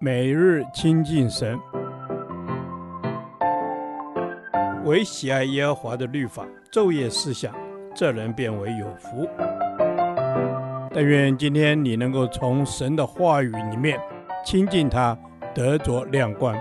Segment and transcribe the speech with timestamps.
[0.00, 1.58] 每日亲近神，
[4.84, 7.54] 唯喜爱耶和华的律法，昼夜思想，
[7.94, 9.28] 这人便为有福。
[10.92, 13.98] 但愿今天你能够从神的话语里面
[14.44, 15.18] 亲近他，
[15.54, 16.54] 得着亮光。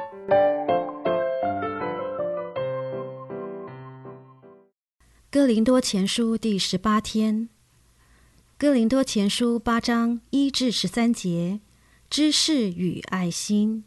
[5.29, 7.49] 哥林多前书第十八天，
[8.57, 11.59] 哥林多前书八章一至十三节。
[12.15, 13.85] 知识与爱心。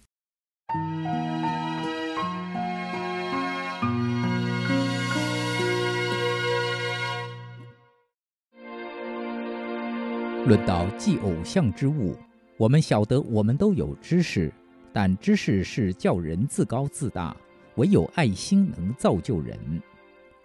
[10.44, 12.16] 论到祭偶像之物，
[12.56, 14.52] 我们晓得我们都有知识，
[14.92, 17.36] 但知识是叫人自高自大，
[17.76, 19.56] 唯有爱心能造就人。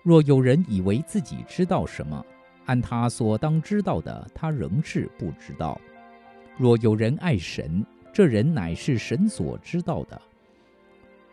[0.04, 2.24] 若有人以为自己知道什么，
[2.66, 5.82] 按他所当知道的，他仍是不知道。
[6.62, 7.84] 若有人爱神，
[8.14, 10.22] 这人乃是神所知道的。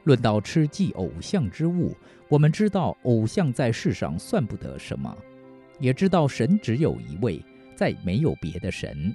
[0.05, 1.95] 论到吃祭偶像之物，
[2.31, 5.15] 我们知道偶像在世上算不得什么，
[5.81, 7.45] 也知道神只有一位，
[7.77, 9.15] 再没有别的神。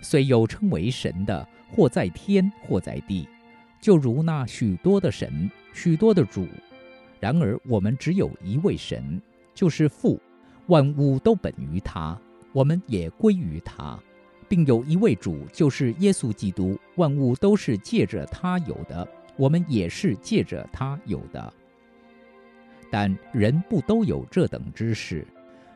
[0.00, 3.28] 虽有称为神的，或在天，或在地，
[3.80, 6.48] 就如那许多的神，许多的主。
[7.20, 9.22] 然而我们只有一位神，
[9.54, 10.20] 就是父，
[10.66, 12.20] 万物都本于他，
[12.52, 13.96] 我们也归于他。
[14.48, 21.52] 并有一位主，就是耶稣基督，万物都是借着他有的，我们也是借着他有的。
[22.90, 25.26] 但人不都有这等知识？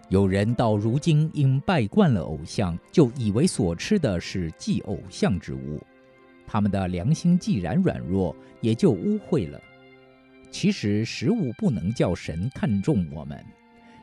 [0.08, 5.80] 有人到如今因拜惯了偶像，就以为所吃的是祭偶像之物，
[6.46, 9.60] 他们的良心既然软弱，也就污秽了。
[10.50, 13.44] 其实食物不能叫神看重我们，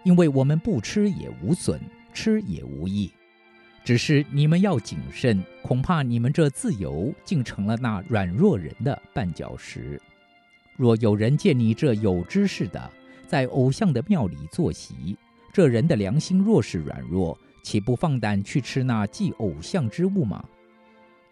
[0.06, 1.78] 因为我们不吃也无损，
[2.14, 3.12] 吃也无益。
[3.88, 9.98] 只是你们要谨慎，恐怕你们这自由竟成了那软弱人的绊脚石。
[10.76, 12.92] 若有人见你这有知识的，
[13.28, 15.16] 在偶像的庙里坐席，
[15.54, 20.44] 这人的良心若是软弱，岂不放胆去吃那祭偶像之物吗？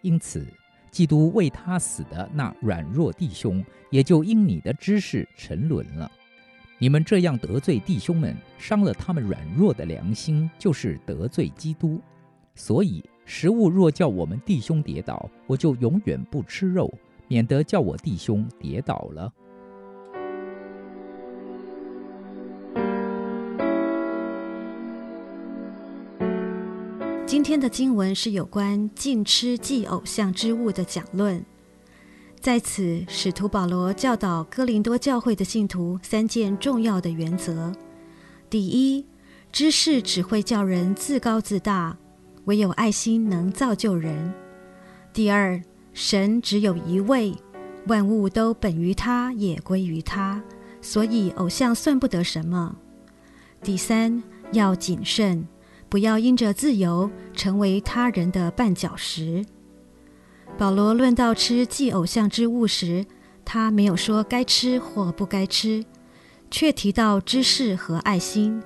[0.02, 0.48] 因此，
[0.90, 6.10] 基督为他死的那软弱弟兄，也就因你的知识沉沦了。
[6.78, 12.00] 你们这样得罪弟兄们，伤了他们软弱的良心，就是得罪基督。
[12.56, 16.92] 所以，食物若叫我们弟兄跌倒，我就永远不吃肉，
[17.28, 19.32] 免得叫我弟兄跌倒了。
[27.28, 31.44] 今天的经文是有关禁吃祭偶像之物的讲论。
[32.40, 37.74] 在此，使徒保罗教导哥林多教会的信徒三件重要的原则：
[38.50, 39.06] 第一，
[39.52, 41.98] 知识只会叫人自高自大。
[42.46, 44.34] 唯有爱心能造就人。
[45.14, 45.62] 第二，
[45.94, 47.36] 神只有一位，
[47.88, 50.42] 万物都本于他，也归于他，
[50.82, 52.76] 所以偶像算不得什么。
[53.62, 55.48] 第三，要谨慎，
[55.90, 59.46] 不要因着自由成为他人的绊脚石。
[60.58, 63.06] 保罗论到吃祭偶像之物时，
[63.44, 65.84] 他没有说该吃或不该吃，
[66.52, 68.62] 却提到知识和爱心。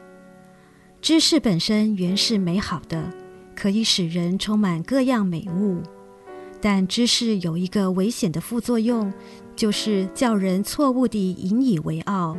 [1.01, 3.19] 知识本身原是美好的。
[3.59, 5.83] 可以使人充满各样美物，
[6.61, 9.11] 但知识有一个危险的副作用，
[9.53, 12.37] 就是叫人错误地引以为傲，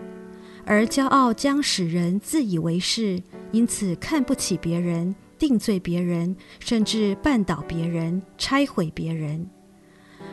[0.64, 3.22] 而骄傲将使人自以为是，
[3.52, 9.46] 因此看不起别人，定罪别人，甚至绊倒别人，拆毁别人。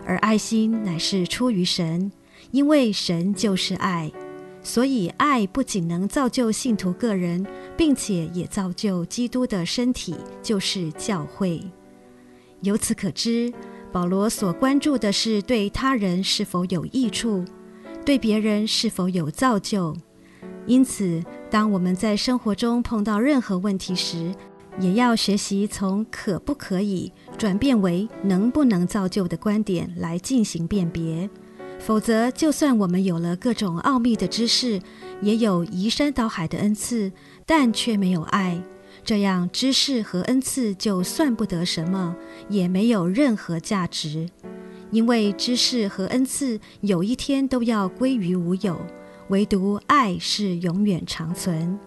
[0.06, 2.10] 而爱心乃是出于神，
[2.52, 4.10] 因为神就是爱。
[4.68, 7.48] 所以，爱不仅能造就信徒个人，
[7.78, 10.14] 并且也造就基督的身体，
[10.44, 11.64] 就是教会。
[12.60, 13.50] 由此可知，
[13.94, 17.46] 保罗所关注的是对他人是否有益处，
[18.06, 19.96] 对别人是否有造就。
[20.66, 24.36] 因此，当我们在生活中碰到任何问题时，
[24.82, 31.30] 也要学习从可不可以转变为能不能造就的观点来进行辨别。
[31.80, 34.82] 否则，就算我们有了各种奥秘的知识，
[35.22, 37.12] 也有移山倒海的恩赐，
[37.46, 38.62] 但却没有爱，
[39.06, 42.16] 这样知识和恩赐就算不得什么，
[42.50, 44.30] 也没有任何价值。
[44.92, 48.80] 因为知识和恩赐有一天都要归于无有，
[49.30, 51.78] 唯独爱是永远长存。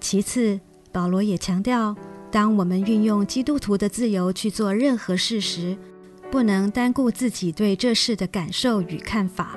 [0.00, 0.58] 其次，
[0.92, 1.96] 保罗也强调，
[2.30, 5.76] 当我们运用基督徒的自由去做任何事时，
[6.34, 9.56] 不能单顾自己对这事的感受与看法，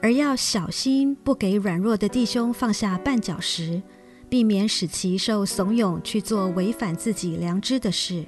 [0.00, 3.82] 而要小心不给软弱的弟兄放下绊脚石，
[4.28, 8.24] 避免使其受怂恿去做违反自己良知的事。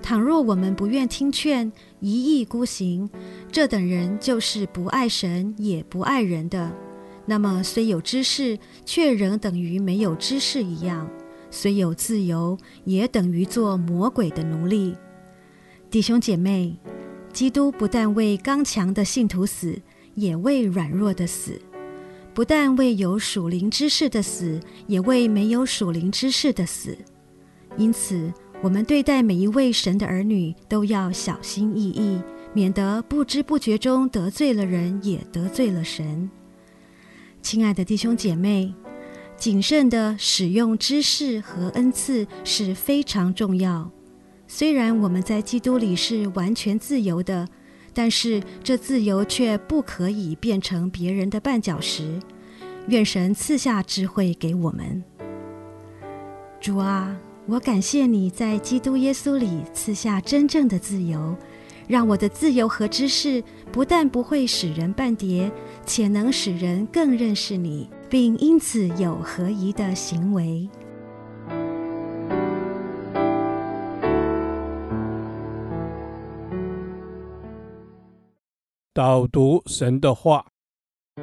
[0.00, 1.70] 倘若我们不愿听劝，
[2.00, 3.10] 一意孤行，
[3.52, 6.72] 这等人就是不爱神也不爱人的。
[7.26, 11.06] 那么虽有知识，却仍等于没有知识一样；
[11.50, 14.96] 虽有自由，也等于做魔鬼的奴隶。
[15.96, 16.76] 弟兄姐妹，
[17.32, 19.80] 基督不但为刚强的信徒死，
[20.14, 21.52] 也为软弱的死；
[22.34, 26.98] 不但为有属灵知识的死，也为没有属灵知识的死。
[27.78, 32.20] 因此，我们对待每一位神的儿女都要小心翼翼，
[32.52, 36.30] 免得不知不觉中得罪了人，也得罪了神。
[37.40, 38.74] 亲爱的弟兄姐妹，
[39.38, 43.90] 谨慎地使用知识和恩赐是非常重要。
[44.48, 47.48] 虽然我们在基督里是完全自由的，
[47.92, 52.18] 但是这自由却不可以变成别人的绊脚石。
[52.88, 55.02] 愿神赐下智慧给我们。
[56.60, 57.16] 主啊，
[57.46, 61.36] 我感谢你在基督耶稣里赐下真正的自由，
[61.88, 65.50] 让我的自由和知识不但不会使人绊跌，
[65.84, 70.68] 且能使人更认识你，并因此有合宜的行为。
[78.96, 80.46] 导读神的话，《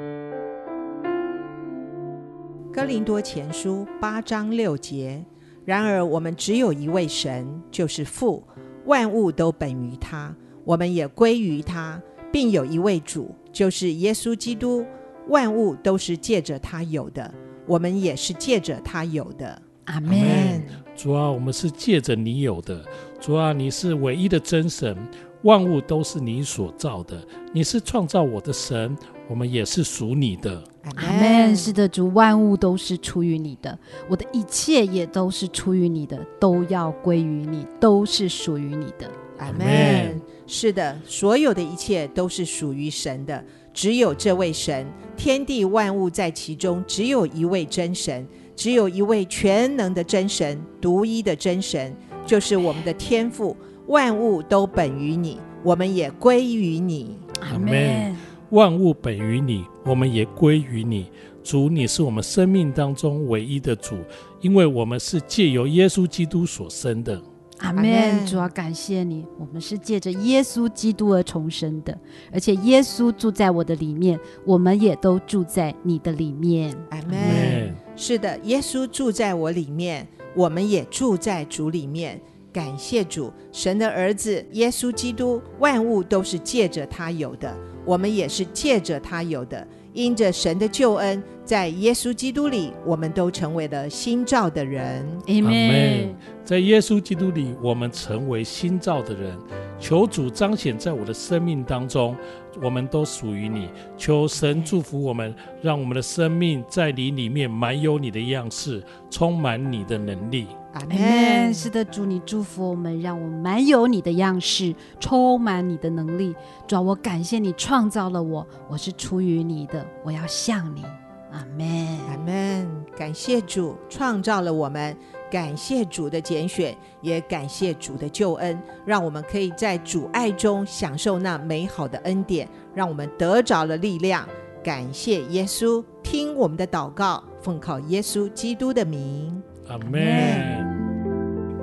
[2.71, 5.25] 哥林多前书》八章六节。
[5.65, 8.47] 然而，我们只有一位神，就是父，
[8.85, 11.99] 万物都本于他，我们也归于他，
[12.31, 14.85] 并有一位主，就是耶稣基督，
[15.29, 17.33] 万物都是借着他有的，
[17.65, 19.59] 我们也是借着他有的。
[19.85, 20.63] 阿门。
[20.95, 22.85] 主啊，我们是借着你有的。
[23.19, 24.95] 主啊，你是唯一的真神，
[25.43, 28.97] 万物都是你所造的，你是创造我的神，
[29.27, 30.63] 我们也是属你的。
[30.83, 31.55] 阿门。
[31.55, 33.77] 是的，主，万物都是出于你的，
[34.09, 39.09] 我的一切也都是出于你的，都要归于你，都是属于你的。
[39.37, 40.21] 阿门。
[40.47, 43.43] 是的，所有的一切都是属于神的，
[43.73, 44.87] 只有这位神，
[45.17, 48.25] 天地万物在其中，只有一位真神，
[48.55, 51.93] 只有一位全能的真神，独一的真神，
[52.25, 53.57] 就是我们的天父。
[53.87, 57.17] 万物都本于你，我们也归于你。
[57.41, 58.15] 阿门。
[58.49, 61.07] 万物本于你，我们也归于你。
[61.43, 63.97] 主，你是我们生命当中唯一的主，
[64.41, 67.21] 因为我们是借由耶稣基督所生的。
[67.57, 68.25] 阿门。
[68.25, 71.97] 主要，感谢你，我们是借着耶稣基督而重生的，
[72.31, 76.73] 而且耶稣住在我的里面，我们也都住在你的里面。
[76.91, 77.75] 阿门。
[77.95, 82.21] 是的，耶稣住在我里面，我们也住在主里面。
[82.53, 87.51] 感谢主，神的儿子耶稣基督，万物都是借着他有的。
[87.83, 95.05] 我们也是借着他有的，因着神的救恩，在耶稣基督里，我们都成为了新造的人。
[95.27, 96.15] 阿门。
[96.45, 99.37] 在耶稣基督里，我们成为新造的人。
[99.77, 102.15] 求主彰显在我的生命当中，
[102.61, 103.69] 我们都属于你。
[103.97, 110.47] 求神祝福我们，让我们的生命在你里面满有你的样式，充满你的能力。
[110.71, 111.53] 阿门。
[111.53, 116.33] 是的，主，你祝福我们，让我们满有你的样式，充满你的能力。
[116.65, 120.83] 主，我感谢你创造了我，我是出于你的，我要向你。
[121.33, 121.67] 阿门。
[122.09, 122.67] 阿门。
[122.95, 124.95] 感谢主创造了我们。
[125.29, 134.29] 感谢主的拣选，也感谢主的救恩，让我们可以在主爱中享受那美好的恩典，让我们得着了力量。
[134.63, 139.99] 感谢耶稣，听我们的祷告，奉靠耶稣基督的名，阿门。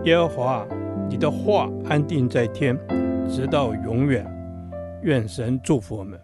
[0.02, 0.66] 耶和华，
[1.08, 2.76] 你的话安定在天，
[3.30, 4.26] 直到永远。
[5.02, 6.20] 愿神祝福我们。